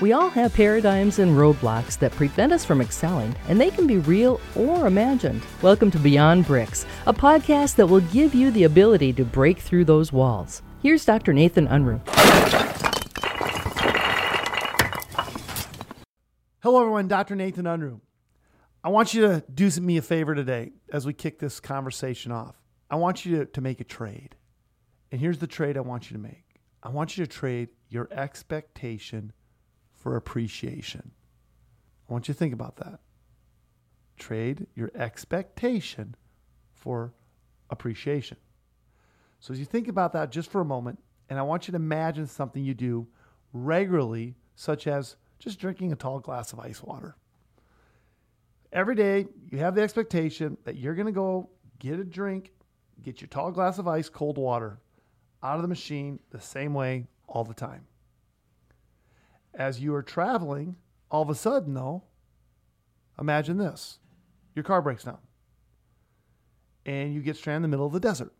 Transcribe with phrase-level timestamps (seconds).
[0.00, 3.98] We all have paradigms and roadblocks that prevent us from excelling, and they can be
[3.98, 5.42] real or imagined.
[5.60, 9.86] Welcome to Beyond Bricks, a podcast that will give you the ability to break through
[9.86, 10.62] those walls.
[10.84, 11.32] Here's Dr.
[11.32, 12.00] Nathan Unruh.
[16.62, 17.08] Hello, everyone.
[17.08, 17.34] Dr.
[17.34, 18.00] Nathan Unruh.
[18.84, 22.54] I want you to do me a favor today as we kick this conversation off.
[22.88, 24.36] I want you to, to make a trade.
[25.10, 26.44] And here's the trade I want you to make
[26.84, 29.32] I want you to trade your expectation
[29.98, 31.10] for appreciation.
[32.08, 33.00] I want you to think about that.
[34.16, 36.14] Trade your expectation
[36.72, 37.12] for
[37.70, 38.38] appreciation.
[39.40, 41.76] So, as you think about that just for a moment, and I want you to
[41.76, 43.06] imagine something you do
[43.52, 47.16] regularly, such as just drinking a tall glass of ice water.
[48.72, 52.52] Every day, you have the expectation that you're going to go get a drink,
[53.02, 54.78] get your tall glass of ice cold water
[55.42, 57.86] out of the machine the same way all the time.
[59.58, 60.76] As you are traveling,
[61.10, 62.04] all of a sudden, though,
[63.18, 63.98] imagine this
[64.54, 65.18] your car breaks down
[66.86, 68.32] and you get stranded in the middle of the desert.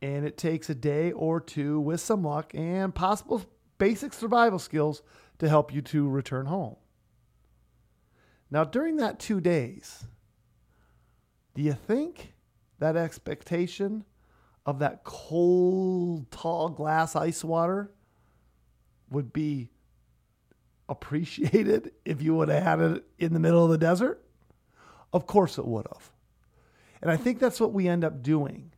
[0.00, 3.44] And it takes a day or two with some luck and possible
[3.78, 5.02] basic survival skills
[5.38, 6.76] to help you to return home.
[8.50, 10.04] Now, during that two days,
[11.54, 12.34] do you think
[12.78, 14.04] that expectation
[14.64, 17.90] of that cold, tall glass ice water
[19.14, 19.70] would be
[20.88, 24.22] appreciated if you would have had it in the middle of the desert?
[25.12, 26.10] Of course it would have.
[27.00, 28.72] And I think that's what we end up doing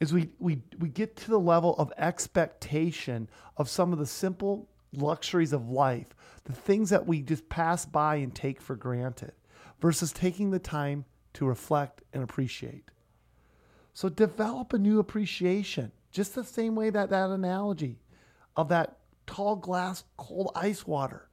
[0.00, 4.66] is we, we, we get to the level of expectation of some of the simple
[4.94, 9.32] luxuries of life, the things that we just pass by and take for granted,
[9.80, 12.84] versus taking the time to reflect and appreciate.
[13.92, 18.00] So develop a new appreciation, just the same way that that analogy
[18.56, 18.99] of that
[19.30, 21.28] tall glass cold ice water.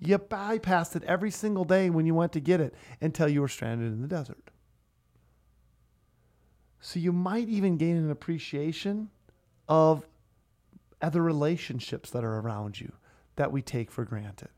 [0.00, 3.48] You bypassed it every single day when you went to get it until you were
[3.48, 4.50] stranded in the desert.
[6.80, 9.10] So you might even gain an appreciation
[9.68, 10.06] of
[11.02, 12.92] other relationships that are around you
[13.36, 14.48] that we take for granted.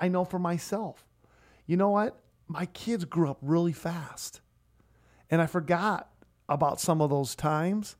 [0.00, 1.06] I know for myself,
[1.66, 2.20] you know what?
[2.46, 4.40] My kids grew up really fast.
[5.30, 6.10] And I forgot
[6.48, 7.96] about some of those times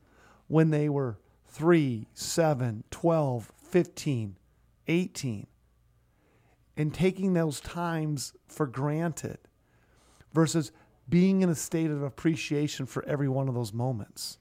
[0.48, 4.36] when they were 3, 7, 12, 15,
[4.88, 5.46] 18,
[6.76, 9.38] and taking those times for granted
[10.32, 10.72] versus
[11.08, 14.38] being in a state of appreciation for every one of those moments.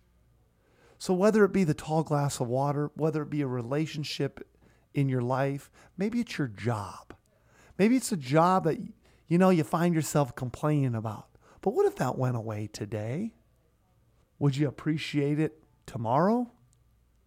[0.97, 4.45] So, whether it be the tall glass of water, whether it be a relationship
[4.93, 7.13] in your life, maybe it's your job.
[7.77, 8.77] Maybe it's a job that
[9.27, 11.27] you know you find yourself complaining about.
[11.61, 13.33] But what if that went away today?
[14.39, 16.51] Would you appreciate it tomorrow?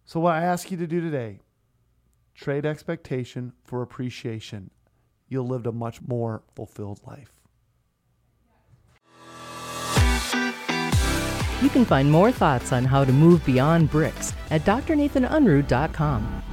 [0.05, 1.39] So, what I ask you to do today,
[2.33, 4.69] trade expectation for appreciation.
[5.27, 7.31] You'll live a much more fulfilled life.
[11.61, 16.52] You can find more thoughts on how to move beyond bricks at drnathanunruh.com.